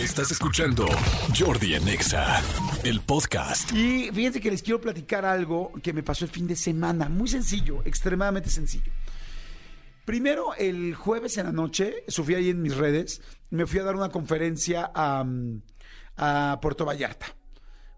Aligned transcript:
Estás 0.00 0.30
escuchando 0.30 0.86
Jordi 1.38 1.74
en 1.74 1.86
Exa, 1.86 2.40
el 2.84 3.02
podcast. 3.02 3.70
Y 3.72 4.10
fíjense 4.10 4.40
que 4.40 4.50
les 4.50 4.62
quiero 4.62 4.80
platicar 4.80 5.26
algo 5.26 5.72
que 5.82 5.92
me 5.92 6.02
pasó 6.02 6.24
el 6.24 6.30
fin 6.30 6.46
de 6.46 6.56
semana. 6.56 7.10
Muy 7.10 7.28
sencillo, 7.28 7.82
extremadamente 7.84 8.48
sencillo. 8.48 8.90
Primero, 10.06 10.54
el 10.54 10.94
jueves 10.94 11.36
en 11.36 11.44
la 11.44 11.52
noche, 11.52 12.02
subí 12.08 12.34
ahí 12.34 12.48
en 12.48 12.62
mis 12.62 12.78
redes, 12.78 13.20
me 13.50 13.66
fui 13.66 13.78
a 13.78 13.84
dar 13.84 13.94
una 13.94 14.08
conferencia 14.08 14.90
a, 14.94 15.22
mm, 15.22 15.60
a 16.16 16.58
Puerto 16.62 16.86
Vallarta. 16.86 17.26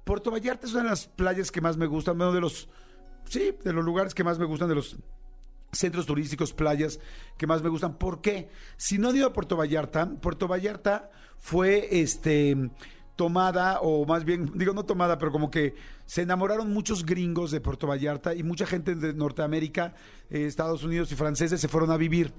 Puerto 0.03 0.33
Vallarta 0.33 0.67
es 0.67 0.73
una 0.73 0.83
de 0.83 0.91
las 0.91 1.07
playas 1.07 1.53
que 1.53 1.61
más 1.61 1.77
me 1.77 1.87
gustan, 1.87 2.17
uno 2.17 2.33
de 2.33 2.41
los, 2.41 2.69
sí, 3.27 3.55
de 3.63 3.73
los 3.73 3.85
lugares 3.85 4.13
que 4.13 4.25
más 4.25 4.41
me 4.41 4.47
gustan, 4.47 4.69
de 4.69 4.75
los 4.75 4.97
centros 5.73 6.07
turísticos, 6.07 6.53
playas 6.53 7.01
que 7.37 7.47
más 7.47 7.63
me 7.63 7.71
gustan. 7.71 7.97
¿Por 7.97 8.21
qué? 8.21 8.51
Si 8.77 8.99
no 8.99 9.15
ido 9.15 9.27
a 9.27 9.33
Puerto 9.33 9.57
Vallarta, 9.57 10.09
Puerto 10.21 10.47
Vallarta 10.47 11.11
fue 11.39 11.89
este 12.01 12.71
tomada, 13.17 13.81
o 13.81 14.05
más 14.07 14.25
bien, 14.25 14.51
digo 14.55 14.75
no 14.75 14.85
tomada, 14.85 15.19
pero 15.19 15.33
como 15.33 15.51
que 15.51 15.75
se 16.07 16.23
enamoraron 16.23 16.73
muchos 16.73 17.05
gringos 17.05 17.51
de 17.51 17.61
Puerto 17.61 17.87
Vallarta 17.87 18.35
y 18.35 18.43
mucha 18.43 18.67
gente 18.67 18.95
de 18.95 19.15
Norteamérica, 19.15 19.95
eh, 20.31 20.47
Estados 20.47 20.83
Unidos 20.85 21.11
y 21.13 21.17
franceses 21.17 21.61
se 21.61 21.69
fueron 21.69 21.91
a 21.91 21.97
vivir. 21.97 22.33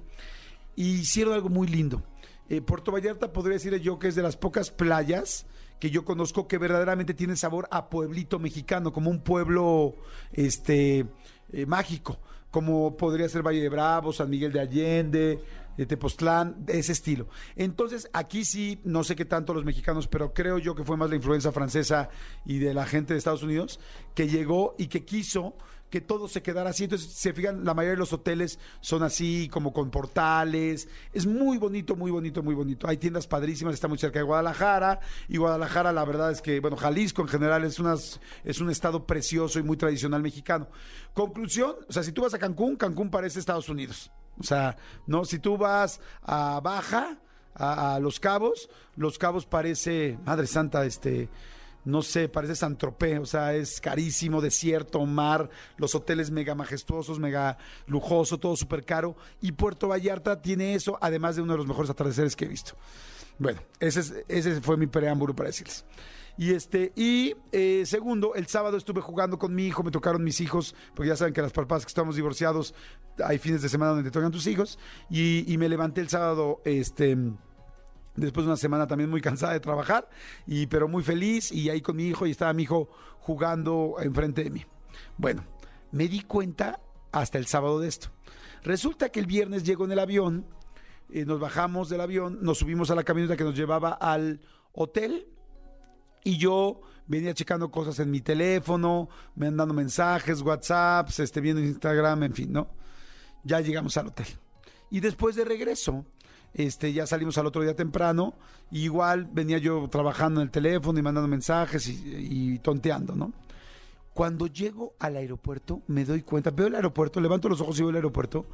Y 0.76 1.00
hicieron 1.00 1.34
algo 1.34 1.48
muy 1.48 1.68
lindo. 1.68 2.02
Eh, 2.48 2.60
Puerto 2.60 2.92
Vallarta 2.92 3.32
podría 3.32 3.54
decirle 3.54 3.80
yo 3.80 3.98
que 3.98 4.08
es 4.08 4.14
de 4.14 4.22
las 4.22 4.36
pocas 4.36 4.70
playas 4.70 5.46
que 5.80 5.90
yo 5.90 6.04
conozco 6.04 6.46
que 6.46 6.58
verdaderamente 6.58 7.14
tiene 7.14 7.36
sabor 7.36 7.68
a 7.70 7.88
pueblito 7.88 8.38
mexicano, 8.38 8.92
como 8.92 9.10
un 9.10 9.20
pueblo 9.20 9.94
este 10.32 11.06
eh, 11.52 11.66
mágico, 11.66 12.18
como 12.54 12.96
podría 12.96 13.28
ser 13.28 13.42
Valle 13.42 13.60
de 13.60 13.68
Bravo, 13.68 14.12
San 14.12 14.30
Miguel 14.30 14.52
de 14.52 14.60
Allende, 14.60 15.40
de 15.76 15.86
Tepoztlán, 15.86 16.64
de 16.64 16.78
ese 16.78 16.92
estilo. 16.92 17.26
Entonces, 17.56 18.08
aquí 18.12 18.44
sí, 18.44 18.80
no 18.84 19.02
sé 19.02 19.16
qué 19.16 19.24
tanto 19.24 19.52
los 19.52 19.64
mexicanos, 19.64 20.06
pero 20.06 20.32
creo 20.32 20.58
yo 20.58 20.76
que 20.76 20.84
fue 20.84 20.96
más 20.96 21.10
la 21.10 21.16
influencia 21.16 21.50
francesa 21.50 22.10
y 22.46 22.60
de 22.60 22.72
la 22.72 22.86
gente 22.86 23.12
de 23.12 23.18
Estados 23.18 23.42
Unidos 23.42 23.80
que 24.14 24.28
llegó 24.28 24.76
y 24.78 24.86
que 24.86 25.04
quiso 25.04 25.56
que 25.90 26.00
todo 26.00 26.28
se 26.28 26.42
quedara 26.42 26.70
así. 26.70 26.84
Entonces, 26.84 27.12
se 27.12 27.32
fijan, 27.32 27.64
la 27.64 27.74
mayoría 27.74 27.92
de 27.92 27.98
los 27.98 28.12
hoteles 28.12 28.58
son 28.80 29.02
así, 29.02 29.48
como 29.48 29.72
con 29.72 29.90
portales. 29.90 30.88
Es 31.12 31.26
muy 31.26 31.58
bonito, 31.58 31.96
muy 31.96 32.10
bonito, 32.10 32.42
muy 32.42 32.54
bonito. 32.54 32.88
Hay 32.88 32.96
tiendas 32.96 33.26
padrísimas, 33.26 33.74
está 33.74 33.88
muy 33.88 33.98
cerca 33.98 34.18
de 34.18 34.24
Guadalajara. 34.24 35.00
Y 35.28 35.36
Guadalajara, 35.36 35.92
la 35.92 36.04
verdad 36.04 36.32
es 36.32 36.42
que, 36.42 36.60
bueno, 36.60 36.76
Jalisco 36.76 37.22
en 37.22 37.28
general 37.28 37.64
es, 37.64 37.78
unas, 37.78 38.20
es 38.44 38.60
un 38.60 38.70
estado 38.70 39.06
precioso 39.06 39.58
y 39.58 39.62
muy 39.62 39.76
tradicional 39.76 40.22
mexicano. 40.22 40.68
Conclusión, 41.12 41.76
o 41.88 41.92
sea, 41.92 42.02
si 42.02 42.12
tú 42.12 42.22
vas 42.22 42.34
a 42.34 42.38
Cancún, 42.38 42.76
Cancún 42.76 43.10
parece 43.10 43.38
Estados 43.38 43.68
Unidos. 43.68 44.10
O 44.38 44.42
sea, 44.42 44.76
no, 45.06 45.24
si 45.24 45.38
tú 45.38 45.56
vas 45.56 46.00
a 46.22 46.60
Baja, 46.60 47.18
a, 47.54 47.94
a 47.94 48.00
Los 48.00 48.18
Cabos, 48.18 48.68
Los 48.96 49.16
Cabos 49.16 49.46
parece, 49.46 50.18
Madre 50.24 50.46
Santa, 50.46 50.84
este 50.84 51.28
no 51.84 52.02
sé, 52.02 52.28
parece 52.28 52.54
San 52.56 52.76
Tropez, 52.78 53.18
o 53.20 53.26
sea, 53.26 53.54
es 53.54 53.80
carísimo, 53.80 54.40
desierto, 54.40 55.04
mar, 55.06 55.50
los 55.76 55.94
hoteles 55.94 56.30
mega 56.30 56.54
majestuosos, 56.54 57.18
mega 57.18 57.58
lujoso, 57.86 58.38
todo 58.38 58.56
súper 58.56 58.84
caro. 58.84 59.16
Y 59.40 59.52
Puerto 59.52 59.88
Vallarta 59.88 60.40
tiene 60.40 60.74
eso, 60.74 60.98
además 61.00 61.36
de 61.36 61.42
uno 61.42 61.52
de 61.52 61.58
los 61.58 61.66
mejores 61.66 61.90
atardeceres 61.90 62.36
que 62.36 62.46
he 62.46 62.48
visto. 62.48 62.74
Bueno, 63.38 63.60
ese, 63.80 64.00
es- 64.00 64.14
ese 64.28 64.60
fue 64.60 64.76
mi 64.76 64.86
preámbulo 64.86 65.34
para 65.34 65.48
decirles. 65.48 65.84
Y 66.36 66.52
este, 66.52 66.92
y 66.96 67.34
eh, 67.52 67.84
segundo, 67.86 68.34
el 68.34 68.46
sábado 68.48 68.76
estuve 68.76 69.00
jugando 69.00 69.38
con 69.38 69.54
mi 69.54 69.66
hijo, 69.66 69.84
me 69.84 69.92
tocaron 69.92 70.24
mis 70.24 70.40
hijos, 70.40 70.74
porque 70.94 71.08
ya 71.10 71.16
saben 71.16 71.32
que 71.32 71.40
las 71.42 71.52
papás 71.52 71.84
que 71.84 71.88
estamos 71.88 72.16
divorciados, 72.16 72.74
hay 73.24 73.38
fines 73.38 73.62
de 73.62 73.68
semana 73.68 73.92
donde 73.92 74.10
te 74.10 74.12
tocan 74.12 74.32
tus 74.32 74.46
hijos, 74.48 74.78
y 75.10 75.54
me 75.58 75.68
levanté 75.68 76.00
el 76.00 76.08
sábado, 76.08 76.60
este 76.64 77.16
después 78.16 78.44
de 78.46 78.50
una 78.50 78.56
semana 78.56 78.86
también 78.86 79.10
muy 79.10 79.20
cansada 79.20 79.52
de 79.52 79.60
trabajar, 79.60 80.08
y, 80.46 80.66
pero 80.66 80.88
muy 80.88 81.02
feliz, 81.02 81.50
y 81.52 81.70
ahí 81.70 81.80
con 81.80 81.96
mi 81.96 82.06
hijo, 82.06 82.26
y 82.26 82.30
estaba 82.30 82.52
mi 82.52 82.64
hijo 82.64 82.88
jugando 83.20 83.96
enfrente 84.00 84.44
de 84.44 84.50
mí. 84.50 84.64
Bueno, 85.16 85.44
me 85.92 86.08
di 86.08 86.22
cuenta 86.22 86.80
hasta 87.12 87.38
el 87.38 87.46
sábado 87.46 87.80
de 87.80 87.88
esto. 87.88 88.08
Resulta 88.62 89.10
que 89.10 89.20
el 89.20 89.26
viernes 89.26 89.64
llego 89.64 89.84
en 89.84 89.92
el 89.92 89.98
avión, 89.98 90.46
eh, 91.10 91.24
nos 91.24 91.38
bajamos 91.38 91.88
del 91.88 92.00
avión, 92.00 92.38
nos 92.42 92.58
subimos 92.58 92.90
a 92.90 92.94
la 92.94 93.04
camioneta 93.04 93.36
que 93.36 93.44
nos 93.44 93.54
llevaba 93.54 93.90
al 93.90 94.40
hotel, 94.72 95.28
y 96.24 96.38
yo 96.38 96.80
venía 97.06 97.34
checando 97.34 97.70
cosas 97.70 97.98
en 97.98 98.10
mi 98.10 98.20
teléfono, 98.20 99.08
me 99.36 99.50
dando 99.50 99.74
mensajes, 99.74 100.40
WhatsApps, 100.40 101.20
este, 101.20 101.40
viendo 101.40 101.62
Instagram, 101.62 102.22
en 102.22 102.34
fin, 102.34 102.52
¿no? 102.52 102.68
Ya 103.42 103.60
llegamos 103.60 103.96
al 103.98 104.06
hotel. 104.08 104.26
Y 104.90 105.00
después 105.00 105.36
de 105.36 105.44
regreso, 105.44 106.06
este, 106.54 106.92
ya 106.92 107.06
salimos 107.06 107.36
al 107.36 107.46
otro 107.46 107.62
día 107.62 107.74
temprano, 107.74 108.34
igual 108.70 109.28
venía 109.30 109.58
yo 109.58 109.88
trabajando 109.88 110.40
en 110.40 110.46
el 110.46 110.50
teléfono 110.52 110.98
y 110.98 111.02
mandando 111.02 111.28
mensajes 111.28 111.88
y, 111.88 112.58
tonteando, 112.60 113.14
¿no? 113.16 113.32
Cuando 114.14 114.46
llego 114.46 114.94
al 115.00 115.16
aeropuerto, 115.16 115.82
me 115.88 116.04
doy 116.04 116.22
cuenta, 116.22 116.52
veo 116.52 116.68
el 116.68 116.76
aeropuerto, 116.76 117.20
levanto 117.20 117.48
los 117.48 117.60
ojos 117.60 117.76
y 117.78 117.82
veo 117.82 117.90
el 117.90 117.96
aeropuerto, 117.96 118.46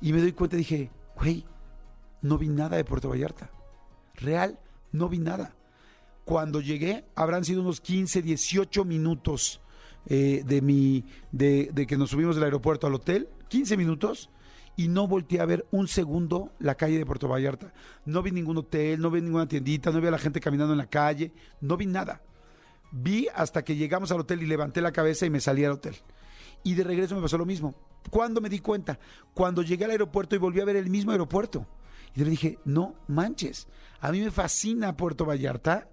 y 0.00 0.14
me 0.14 0.20
doy 0.22 0.32
cuenta, 0.32 0.56
dije, 0.56 0.90
güey, 1.14 1.44
no 2.22 2.38
vi 2.38 2.48
nada 2.48 2.78
de 2.78 2.84
Puerto 2.84 3.10
Vallarta. 3.10 3.50
Real, 4.14 4.58
no 4.90 5.10
vi 5.10 5.18
nada. 5.18 5.54
Cuando 6.24 6.62
llegué, 6.62 7.04
habrán 7.14 7.44
sido 7.44 7.60
unos 7.60 7.82
15, 7.82 8.22
18 8.22 8.86
minutos 8.86 9.60
eh, 10.06 10.42
de, 10.46 10.62
mi, 10.62 11.04
de 11.30 11.86
que 11.86 11.98
nos 11.98 12.10
subimos 12.10 12.36
del 12.36 12.44
aeropuerto 12.44 12.86
al 12.86 12.94
hotel, 12.94 13.28
15 13.48 13.76
minutos, 13.76 14.30
y 14.76 14.88
no 14.88 15.06
volteé 15.06 15.40
a 15.40 15.46
ver 15.46 15.66
un 15.70 15.88
segundo 15.88 16.52
la 16.58 16.74
calle 16.74 16.98
de 16.98 17.06
Puerto 17.06 17.28
Vallarta. 17.28 17.72
No 18.04 18.22
vi 18.22 18.30
ningún 18.30 18.56
hotel, 18.58 19.00
no 19.00 19.10
vi 19.10 19.20
ninguna 19.20 19.46
tiendita, 19.46 19.90
no 19.90 20.00
vi 20.00 20.08
a 20.08 20.12
la 20.12 20.18
gente 20.18 20.40
caminando 20.40 20.72
en 20.72 20.78
la 20.78 20.88
calle, 20.88 21.32
no 21.60 21.76
vi 21.76 21.86
nada. 21.86 22.22
Vi 22.90 23.28
hasta 23.34 23.64
que 23.64 23.76
llegamos 23.76 24.12
al 24.12 24.20
hotel 24.20 24.42
y 24.42 24.46
levanté 24.46 24.80
la 24.80 24.92
cabeza 24.92 25.26
y 25.26 25.30
me 25.30 25.40
salí 25.40 25.64
al 25.64 25.72
hotel. 25.72 25.96
Y 26.62 26.74
de 26.74 26.84
regreso 26.84 27.14
me 27.14 27.22
pasó 27.22 27.38
lo 27.38 27.46
mismo. 27.46 27.74
¿Cuándo 28.10 28.40
me 28.40 28.48
di 28.48 28.60
cuenta? 28.60 28.98
Cuando 29.34 29.62
llegué 29.62 29.84
al 29.84 29.92
aeropuerto 29.92 30.34
y 30.34 30.38
volví 30.38 30.60
a 30.60 30.64
ver 30.64 30.76
el 30.76 30.90
mismo 30.90 31.12
aeropuerto. 31.12 31.66
Y 32.14 32.24
le 32.24 32.30
dije, 32.30 32.58
no 32.64 32.94
manches, 33.08 33.68
a 34.00 34.12
mí 34.12 34.20
me 34.20 34.30
fascina 34.30 34.96
Puerto 34.96 35.24
Vallarta. 35.24 35.88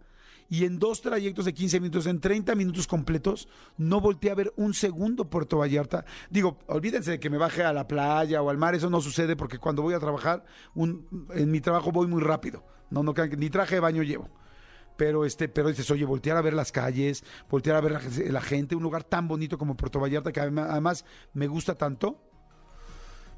Y 0.50 0.66
en 0.66 0.80
dos 0.80 1.02
trayectos 1.02 1.46
de 1.46 1.54
15 1.54 1.80
minutos, 1.80 2.08
en 2.08 2.20
30 2.20 2.56
minutos 2.56 2.88
completos, 2.88 3.48
no 3.78 4.02
volteé 4.02 4.32
a 4.32 4.36
ver 4.36 4.52
un 4.56 4.74
segundo 4.74 5.30
Puerto 5.30 5.58
Vallarta. 5.60 6.06
Digo, 6.30 6.58
olvídense 6.68 7.12
de 7.12 7.20
que 7.20 7.30
me 7.30 7.38
baje 7.38 7.64
a 7.64 7.72
la 7.72 7.88
playa 7.88 8.42
o 8.42 8.50
al 8.50 8.58
mar, 8.58 8.74
eso 8.74 8.90
no 8.90 9.00
sucede 9.00 9.36
porque 9.36 9.60
cuando 9.60 9.84
voy 9.84 9.94
a 9.94 10.00
trabajar, 10.00 10.44
un- 10.74 11.28
en 11.36 11.52
mi 11.52 11.62
trabajo 11.62 11.92
voy 11.92 12.08
muy 12.08 12.22
rápido. 12.22 12.64
No, 12.90 13.04
no 13.04 13.14
ni 13.38 13.50
traje 13.50 13.76
de 13.76 13.82
baño 13.82 14.04
llevo 14.04 14.30
pero 14.98 15.24
este, 15.24 15.48
pero 15.48 15.70
dices, 15.70 15.90
oye, 15.92 16.04
voltear 16.04 16.36
a 16.36 16.42
ver 16.42 16.52
las 16.54 16.74
calles, 16.74 17.24
voltear 17.50 17.78
a 17.78 17.80
ver 17.82 17.94
la, 17.94 18.02
la 18.34 18.42
gente, 18.42 18.76
un 18.76 18.84
lugar 18.84 19.06
tan 19.06 19.30
bonito 19.30 19.58
como 19.58 19.78
Puerto 19.78 19.98
Vallarta, 20.02 20.34
que 20.34 20.42
además, 20.42 20.68
además 20.70 21.06
me 21.32 21.48
gusta 21.48 21.76
tanto, 21.76 22.22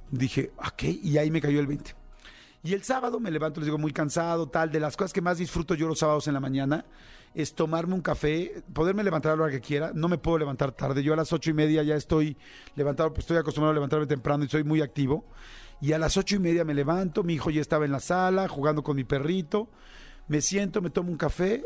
dije, 0.09 0.51
ok, 0.57 0.83
y 1.03 1.19
ahí 1.19 1.29
me 1.29 1.39
cayó 1.39 1.59
el 1.59 1.67
20. 1.67 1.93
Y 2.63 2.73
el 2.73 2.83
sábado 2.83 3.19
me 3.19 3.31
levanto, 3.31 3.59
les 3.59 3.65
digo, 3.65 3.79
muy 3.79 3.91
cansado, 3.91 4.47
tal, 4.47 4.71
de 4.71 4.79
las 4.79 4.95
cosas 4.95 5.13
que 5.13 5.21
más 5.21 5.39
disfruto 5.39 5.73
yo 5.73 5.87
los 5.87 5.99
sábados 5.99 6.27
en 6.27 6.35
la 6.35 6.39
mañana, 6.39 6.85
es 7.33 7.55
tomarme 7.55 7.95
un 7.95 8.01
café, 8.01 8.63
poderme 8.73 9.03
levantar 9.03 9.31
a 9.31 9.35
la 9.35 9.43
hora 9.43 9.51
que 9.51 9.61
quiera, 9.61 9.91
no 9.95 10.07
me 10.07 10.19
puedo 10.19 10.37
levantar 10.37 10.71
tarde, 10.73 11.01
yo 11.01 11.13
a 11.13 11.15
las 11.15 11.33
ocho 11.33 11.49
y 11.49 11.53
media 11.53 11.81
ya 11.81 11.95
estoy 11.95 12.37
levantado, 12.75 13.09
pues 13.13 13.23
estoy 13.23 13.37
acostumbrado 13.37 13.71
a 13.71 13.73
levantarme 13.73 14.05
temprano 14.05 14.43
y 14.43 14.49
soy 14.49 14.63
muy 14.63 14.81
activo, 14.81 15.25
y 15.79 15.93
a 15.93 15.97
las 15.97 16.17
ocho 16.17 16.35
y 16.35 16.39
media 16.39 16.63
me 16.63 16.75
levanto, 16.75 17.23
mi 17.23 17.33
hijo 17.33 17.49
ya 17.49 17.61
estaba 17.61 17.85
en 17.85 17.93
la 17.93 17.99
sala, 17.99 18.47
jugando 18.47 18.83
con 18.83 18.95
mi 18.95 19.05
perrito, 19.05 19.69
me 20.27 20.41
siento, 20.41 20.83
me 20.83 20.91
tomo 20.91 21.09
un 21.09 21.17
café, 21.17 21.63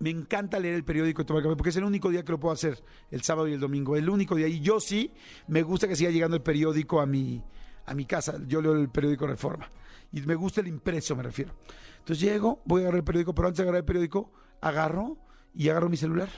me 0.00 0.10
encanta 0.10 0.58
leer 0.58 0.74
el 0.74 0.84
periódico 0.84 1.22
y 1.22 1.24
tomar 1.24 1.42
café 1.42 1.56
porque 1.56 1.70
es 1.70 1.76
el 1.76 1.84
único 1.84 2.10
día 2.10 2.24
que 2.24 2.32
lo 2.32 2.40
puedo 2.40 2.52
hacer, 2.52 2.82
el 3.10 3.22
sábado 3.22 3.46
y 3.46 3.52
el 3.52 3.60
domingo, 3.60 3.96
el 3.96 4.10
único 4.10 4.34
día. 4.34 4.46
Y 4.48 4.60
yo 4.60 4.80
sí, 4.80 5.14
me 5.46 5.62
gusta 5.62 5.88
que 5.88 5.96
siga 5.96 6.10
llegando 6.10 6.36
el 6.36 6.42
periódico 6.42 7.00
a 7.00 7.06
mi, 7.06 7.42
a 7.86 7.94
mi 7.94 8.04
casa. 8.04 8.34
Yo 8.46 8.60
leo 8.60 8.74
el 8.74 8.88
periódico 8.88 9.26
Reforma. 9.26 9.70
Y 10.12 10.20
me 10.22 10.34
gusta 10.34 10.60
el 10.60 10.68
impreso, 10.68 11.16
me 11.16 11.22
refiero. 11.22 11.54
Entonces 11.98 12.20
llego, 12.20 12.62
voy 12.64 12.80
a 12.80 12.84
agarrar 12.84 12.98
el 12.98 13.04
periódico, 13.04 13.34
pero 13.34 13.48
antes 13.48 13.58
de 13.58 13.62
agarrar 13.64 13.80
el 13.80 13.84
periódico, 13.84 14.32
agarro 14.60 15.16
y 15.54 15.68
agarro 15.68 15.88
mi 15.88 15.96
celular. 15.96 16.28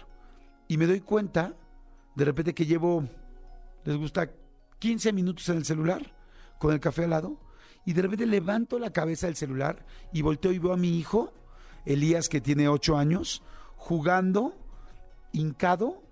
Y 0.68 0.76
me 0.76 0.86
doy 0.86 1.00
cuenta, 1.00 1.54
de 2.14 2.24
repente, 2.24 2.54
que 2.54 2.66
llevo, 2.66 3.04
les 3.84 3.96
gusta, 3.96 4.30
15 4.78 5.12
minutos 5.12 5.48
en 5.48 5.56
el 5.58 5.64
celular, 5.64 6.14
con 6.58 6.72
el 6.72 6.80
café 6.80 7.04
al 7.04 7.10
lado. 7.10 7.40
Y 7.84 7.92
de 7.94 8.02
repente 8.02 8.26
levanto 8.26 8.78
la 8.78 8.92
cabeza 8.92 9.26
del 9.26 9.36
celular 9.36 9.84
y 10.12 10.22
volteo 10.22 10.52
y 10.52 10.58
veo 10.58 10.72
a 10.72 10.76
mi 10.76 10.98
hijo, 10.98 11.32
Elías, 11.86 12.28
que 12.28 12.40
tiene 12.40 12.68
8 12.68 12.98
años, 12.98 13.42
jugando, 13.76 14.54
hincado, 15.32 16.02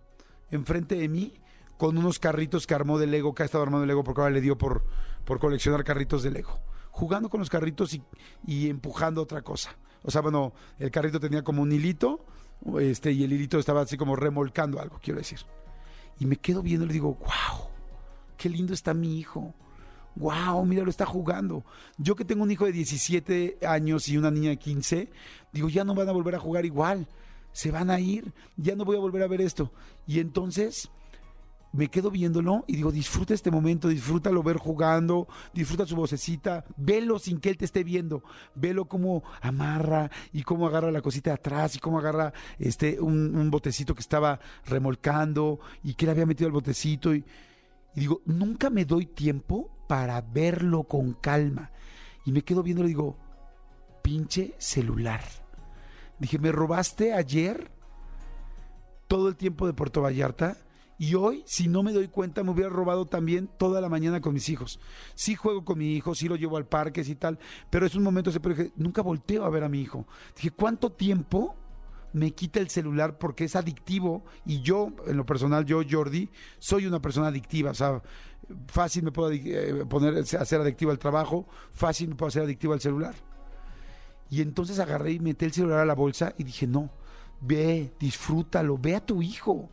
enfrente 0.50 0.94
de 0.94 1.08
mí, 1.08 1.34
con 1.76 1.99
unos 1.99 2.19
carritos 2.19 2.66
que 2.66 2.75
armó 2.75 2.99
de 2.99 3.06
Lego, 3.06 3.34
que 3.34 3.43
ha 3.43 3.46
estado 3.46 3.62
armando 3.62 3.82
de 3.82 3.88
Lego 3.88 4.05
porque 4.05 4.20
ahora 4.22 4.32
le 4.32 4.40
dio 4.40 4.56
por, 4.56 4.84
por 5.26 5.38
coleccionar 5.38 5.84
carritos 5.84 6.23
de 6.23 6.31
Lego. 6.31 6.58
Jugando 6.90 7.28
con 7.28 7.40
los 7.40 7.50
carritos 7.50 7.93
y, 7.93 8.02
y 8.46 8.70
empujando 8.70 9.20
otra 9.20 9.43
cosa. 9.43 9.76
O 10.02 10.11
sea, 10.11 10.23
bueno, 10.23 10.55
el 10.78 10.90
carrito 10.90 11.20
tenía 11.20 11.43
como 11.43 11.61
un 11.61 11.73
hilito, 11.73 12.25
este, 12.81 13.12
y 13.12 13.25
el 13.25 13.32
hilito 13.32 13.58
estaba 13.58 13.82
así 13.82 13.99
como 13.99 14.17
remolcando 14.17 14.81
algo, 14.81 14.99
quiero 15.02 15.19
decir. 15.19 15.40
Y 16.19 16.25
me 16.26 16.37
quedo 16.37 16.62
viendo 16.62 16.84
y 16.84 16.88
le 16.88 16.94
digo, 16.94 17.14
wow, 17.14 17.69
qué 18.38 18.49
lindo 18.49 18.73
está 18.73 18.94
mi 18.94 19.19
hijo. 19.19 19.52
wow, 20.14 20.64
mira, 20.64 20.84
lo 20.84 20.90
está 20.90 21.05
jugando. 21.05 21.64
Yo 21.99 22.17
que 22.17 22.25
tengo 22.25 22.44
un 22.44 22.50
hijo 22.50 22.64
de 22.64 22.72
17 22.72 23.58
años 23.67 24.08
y 24.08 24.17
una 24.17 24.31
niña 24.31 24.50
de 24.50 24.56
15, 24.56 25.11
digo, 25.52 25.69
ya 25.69 25.84
no 25.84 25.94
van 25.94 26.08
a 26.08 26.12
volver 26.12 26.37
a 26.37 26.40
jugar 26.40 26.64
igual, 26.64 27.06
se 27.52 27.70
van 27.70 27.90
a 27.90 28.00
ir, 28.00 28.32
ya 28.56 28.76
no 28.76 28.84
voy 28.84 28.96
a 28.96 29.00
volver 29.00 29.22
a 29.22 29.29
ver 29.29 29.43
esto. 29.43 29.72
Y 30.06 30.20
entonces 30.20 30.88
me 31.72 31.88
quedo 31.88 32.10
viéndolo 32.10 32.64
y 32.66 32.76
digo, 32.76 32.90
disfruta 32.90 33.34
este 33.34 33.50
momento, 33.50 33.88
disfrútalo 33.88 34.42
ver 34.42 34.56
jugando, 34.56 35.28
disfruta 35.52 35.86
su 35.86 35.96
vocecita, 35.96 36.64
velo 36.76 37.18
sin 37.18 37.38
que 37.38 37.50
él 37.50 37.58
te 37.58 37.64
esté 37.64 37.84
viendo, 37.84 38.22
velo 38.54 38.86
cómo 38.86 39.22
amarra 39.42 40.10
y 40.32 40.42
cómo 40.42 40.66
agarra 40.66 40.90
la 40.90 41.02
cosita 41.02 41.30
de 41.30 41.34
atrás 41.34 41.76
y 41.76 41.78
cómo 41.78 41.98
agarra 41.98 42.32
este 42.58 43.00
un, 43.00 43.50
botecito 43.50 43.94
que 43.94 44.00
estaba 44.00 44.40
remolcando 44.64 45.60
y 45.82 45.94
que 45.94 46.06
le 46.06 46.12
había 46.12 46.26
metido 46.26 46.48
al 46.48 46.52
botecito 46.52 47.14
y, 47.14 47.24
y 47.94 48.00
digo, 48.00 48.22
nunca 48.24 48.70
me 48.70 48.84
doy 48.84 49.06
tiempo 49.06 49.70
para 49.86 50.20
verlo 50.20 50.84
con 50.84 51.14
calma. 51.14 51.70
Y 52.24 52.32
me 52.32 52.42
quedo 52.42 52.62
viéndolo 52.62 52.88
y 52.88 52.92
digo, 52.92 53.16
pinche 54.02 54.54
celular. 54.58 55.20
Dije, 56.19 56.38
me 56.38 56.50
robaste 56.50 57.12
ayer 57.12 57.70
todo 59.06 59.28
el 59.28 59.36
tiempo 59.36 59.66
de 59.66 59.74
Puerto 59.74 60.02
Vallarta 60.02 60.56
y 60.98 61.14
hoy, 61.14 61.43
si 61.46 61.69
no 61.69 61.82
me 61.82 61.93
doy 61.93 62.08
cuenta, 62.08 62.43
me 62.43 62.52
hubiera 62.52 62.70
robado 62.70 63.04
también 63.04 63.48
toda 63.58 63.81
la 63.81 63.88
mañana 63.88 64.20
con 64.20 64.32
mis 64.32 64.48
hijos. 64.48 64.81
Sí 65.14 65.34
juego 65.34 65.64
con 65.64 65.78
mi 65.78 65.94
hijo, 65.94 66.14
sí 66.14 66.26
lo 66.26 66.37
llevo 66.37 66.56
al 66.56 66.66
parque 66.66 67.02
y 67.06 67.14
tal, 67.16 67.38
pero 67.70 67.84
es 67.84 67.94
un 67.94 68.02
momento, 68.02 68.31
pero 68.40 68.70
nunca 68.76 69.02
volteo 69.02 69.44
a 69.44 69.50
ver 69.50 69.64
a 69.64 69.69
mi 69.69 69.82
hijo. 69.82 70.06
Dije, 70.34 70.50
¿cuánto 70.50 70.90
tiempo 70.93 71.54
me 72.14 72.31
quita 72.31 72.60
el 72.60 72.70
celular 72.70 73.19
porque 73.19 73.44
es 73.44 73.56
adictivo? 73.56 74.25
Y 74.46 74.62
yo, 74.62 74.90
en 75.06 75.19
lo 75.19 75.26
personal, 75.26 75.66
yo, 75.66 75.82
Jordi, 75.88 76.31
soy 76.58 76.87
una 76.87 77.02
persona 77.02 77.26
adictiva. 77.26 77.72
O 77.72 77.75
sea, 77.75 78.02
fácil 78.66 79.02
me 79.02 79.12
puedo 79.12 79.31
eh, 79.32 79.84
poner, 79.87 80.16
hacer 80.16 80.60
adictivo 80.62 80.93
al 80.93 80.98
trabajo, 80.98 81.46
fácil 81.72 82.08
me 82.08 82.14
puedo 82.14 82.28
hacer 82.28 82.43
adictivo 82.43 82.72
al 82.72 82.81
celular. 82.81 83.14
Y 84.31 84.40
entonces 84.40 84.78
agarré 84.78 85.12
y 85.12 85.20
metí 85.20 85.44
el 85.44 85.52
celular 85.52 85.81
a 85.81 85.84
la 85.84 85.94
bolsa 85.94 86.34
y 86.38 86.44
dije, 86.44 86.66
no, 86.66 86.90
ve, 87.43 87.93
disfrútalo, 88.00 88.78
ve 88.78 88.96
a 88.96 89.04
tu 89.04 89.20
hijo 89.20 89.69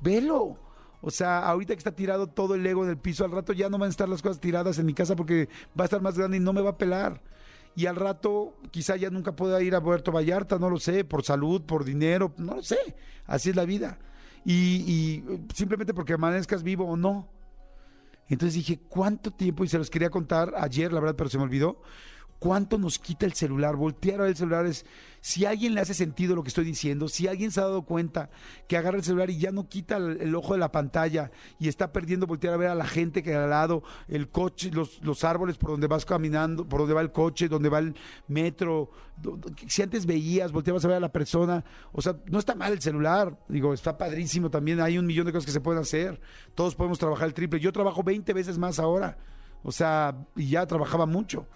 velo. 0.00 0.58
O 1.02 1.10
sea, 1.10 1.46
ahorita 1.46 1.74
que 1.74 1.78
está 1.78 1.92
tirado 1.92 2.26
todo 2.26 2.54
el 2.54 2.66
ego 2.66 2.84
en 2.84 2.90
el 2.90 2.98
piso, 2.98 3.24
al 3.24 3.30
rato 3.30 3.52
ya 3.52 3.70
no 3.70 3.78
van 3.78 3.88
a 3.88 3.90
estar 3.90 4.08
las 4.08 4.20
cosas 4.20 4.40
tiradas 4.40 4.78
en 4.78 4.86
mi 4.86 4.94
casa 4.94 5.16
porque 5.16 5.48
va 5.78 5.84
a 5.84 5.86
estar 5.86 6.02
más 6.02 6.16
grande 6.16 6.36
y 6.36 6.40
no 6.40 6.52
me 6.52 6.60
va 6.60 6.70
a 6.70 6.78
pelar. 6.78 7.22
Y 7.74 7.86
al 7.86 7.96
rato 7.96 8.56
quizá 8.70 8.96
ya 8.96 9.10
nunca 9.10 9.34
pueda 9.34 9.62
ir 9.62 9.74
a 9.74 9.82
Puerto 9.82 10.12
Vallarta, 10.12 10.58
no 10.58 10.68
lo 10.68 10.78
sé, 10.78 11.04
por 11.04 11.24
salud, 11.24 11.62
por 11.62 11.84
dinero, 11.84 12.34
no 12.36 12.56
lo 12.56 12.62
sé. 12.62 12.78
Así 13.26 13.50
es 13.50 13.56
la 13.56 13.64
vida. 13.64 13.98
Y, 14.44 14.54
y 14.54 15.24
simplemente 15.54 15.94
porque 15.94 16.14
amanezcas 16.14 16.62
vivo 16.62 16.84
o 16.84 16.96
no. 16.96 17.28
Entonces 18.28 18.54
dije, 18.54 18.80
¿cuánto 18.88 19.30
tiempo? 19.30 19.64
Y 19.64 19.68
se 19.68 19.78
los 19.78 19.88
quería 19.88 20.10
contar 20.10 20.52
ayer, 20.56 20.92
la 20.92 21.00
verdad, 21.00 21.16
pero 21.16 21.30
se 21.30 21.38
me 21.38 21.44
olvidó 21.44 21.80
cuánto 22.40 22.78
nos 22.78 22.98
quita 22.98 23.26
el 23.26 23.34
celular. 23.34 23.76
Voltear 23.76 24.16
a 24.16 24.22
ver 24.22 24.30
el 24.30 24.36
celular 24.36 24.66
es, 24.66 24.84
si 25.20 25.44
alguien 25.44 25.74
le 25.74 25.82
hace 25.82 25.94
sentido 25.94 26.34
lo 26.34 26.42
que 26.42 26.48
estoy 26.48 26.64
diciendo, 26.64 27.06
si 27.06 27.28
alguien 27.28 27.50
se 27.52 27.60
ha 27.60 27.64
dado 27.64 27.82
cuenta 27.82 28.30
que 28.66 28.78
agarra 28.78 28.96
el 28.96 29.04
celular 29.04 29.28
y 29.30 29.38
ya 29.38 29.52
no 29.52 29.68
quita 29.68 29.98
el, 29.98 30.34
ojo 30.34 30.54
de 30.54 30.58
la 30.58 30.72
pantalla 30.72 31.30
y 31.58 31.68
está 31.68 31.92
perdiendo 31.92 32.26
voltear 32.26 32.54
a 32.54 32.56
ver 32.56 32.68
a 32.68 32.74
la 32.74 32.86
gente 32.86 33.22
que 33.22 33.34
al 33.34 33.50
lado, 33.50 33.84
el 34.08 34.30
coche, 34.30 34.70
los, 34.72 35.02
los 35.04 35.22
árboles 35.22 35.58
por 35.58 35.70
donde 35.70 35.86
vas 35.86 36.06
caminando, 36.06 36.66
por 36.66 36.80
donde 36.80 36.94
va 36.94 37.02
el 37.02 37.12
coche, 37.12 37.46
donde 37.46 37.68
va 37.68 37.78
el 37.78 37.94
metro, 38.26 38.90
si 39.68 39.82
antes 39.82 40.06
veías, 40.06 40.50
volteabas 40.50 40.84
a 40.86 40.88
ver 40.88 40.96
a 40.96 41.00
la 41.00 41.12
persona, 41.12 41.62
o 41.92 42.00
sea, 42.00 42.16
no 42.24 42.38
está 42.38 42.54
mal 42.54 42.72
el 42.72 42.80
celular, 42.80 43.38
digo, 43.48 43.74
está 43.74 43.98
padrísimo 43.98 44.50
también, 44.50 44.80
hay 44.80 44.96
un 44.96 45.04
millón 45.04 45.26
de 45.26 45.32
cosas 45.32 45.44
que 45.44 45.52
se 45.52 45.60
pueden 45.60 45.82
hacer, 45.82 46.18
todos 46.54 46.74
podemos 46.74 46.98
trabajar 46.98 47.28
el 47.28 47.34
triple, 47.34 47.60
yo 47.60 47.70
trabajo 47.70 48.02
20 48.02 48.32
veces 48.32 48.56
más 48.56 48.78
ahora, 48.78 49.18
o 49.62 49.72
sea, 49.72 50.16
y 50.34 50.48
ya 50.48 50.66
trabajaba 50.66 51.04
mucho. 51.04 51.46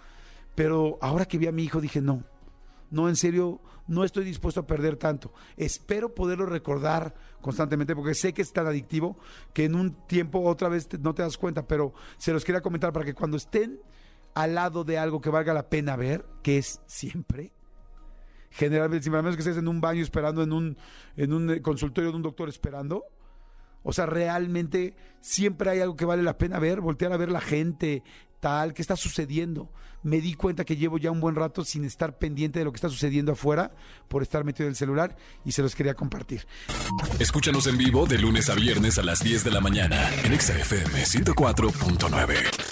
Pero 0.55 0.97
ahora 1.01 1.25
que 1.25 1.37
vi 1.37 1.47
a 1.47 1.51
mi 1.51 1.63
hijo 1.63 1.81
dije, 1.81 2.01
no, 2.01 2.23
no, 2.89 3.09
en 3.09 3.15
serio, 3.15 3.61
no 3.87 4.03
estoy 4.03 4.25
dispuesto 4.25 4.61
a 4.61 4.67
perder 4.67 4.95
tanto. 4.95 5.33
Espero 5.57 6.15
poderlo 6.15 6.45
recordar 6.45 7.13
constantemente 7.41 7.95
porque 7.95 8.13
sé 8.13 8.33
que 8.33 8.41
es 8.41 8.53
tan 8.53 8.67
adictivo 8.67 9.17
que 9.53 9.65
en 9.65 9.75
un 9.75 10.07
tiempo 10.07 10.41
otra 10.41 10.69
vez 10.69 10.87
no 10.99 11.13
te 11.13 11.21
das 11.21 11.37
cuenta, 11.37 11.67
pero 11.67 11.93
se 12.17 12.31
los 12.31 12.45
quería 12.45 12.61
comentar 12.61 12.93
para 12.93 13.05
que 13.05 13.13
cuando 13.13 13.37
estén 13.37 13.79
al 14.33 14.55
lado 14.55 14.83
de 14.83 14.97
algo 14.97 15.21
que 15.21 15.29
valga 15.29 15.53
la 15.53 15.69
pena 15.69 15.95
ver, 15.95 16.25
que 16.41 16.57
es 16.57 16.81
siempre, 16.85 17.51
generalmente, 18.49 19.03
si 19.03 19.09
menos 19.09 19.35
que 19.35 19.41
estés 19.41 19.57
en 19.57 19.67
un 19.67 19.81
baño 19.81 20.01
esperando, 20.01 20.43
en 20.43 20.51
un, 20.51 20.77
en 21.15 21.33
un 21.33 21.59
consultorio 21.59 22.11
de 22.11 22.15
un 22.17 22.23
doctor 22.23 22.49
esperando, 22.49 23.03
o 23.85 23.93
sea, 23.93 24.07
realmente 24.07 24.95
siempre 25.21 25.69
hay 25.69 25.79
algo 25.79 25.95
que 25.95 26.05
vale 26.05 26.23
la 26.23 26.37
pena 26.39 26.59
ver, 26.59 26.81
voltear 26.81 27.13
a 27.13 27.17
ver 27.17 27.29
la 27.29 27.39
gente, 27.39 28.03
tal, 28.39 28.73
qué 28.73 28.81
está 28.81 28.95
sucediendo. 28.95 29.71
Me 30.01 30.21
di 30.21 30.33
cuenta 30.33 30.65
que 30.65 30.75
llevo 30.75 30.97
ya 30.97 31.11
un 31.11 31.19
buen 31.19 31.35
rato 31.35 31.63
sin 31.63 31.85
estar 31.85 32.17
pendiente 32.17 32.59
de 32.59 32.65
lo 32.65 32.71
que 32.71 32.77
está 32.77 32.89
sucediendo 32.89 33.31
afuera 33.31 33.71
por 34.07 34.23
estar 34.23 34.43
metido 34.43 34.65
en 34.65 34.71
el 34.71 34.75
celular 34.75 35.15
y 35.45 35.51
se 35.51 35.61
los 35.61 35.75
quería 35.75 35.93
compartir. 35.93 36.47
Escúchanos 37.19 37.67
en 37.67 37.77
vivo 37.77 38.07
de 38.07 38.17
lunes 38.17 38.49
a 38.49 38.55
viernes 38.55 38.97
a 38.97 39.03
las 39.03 39.23
10 39.23 39.43
de 39.43 39.51
la 39.51 39.61
mañana 39.61 40.11
en 40.23 40.39
XFM 40.39 41.03
104.9. 41.03 42.64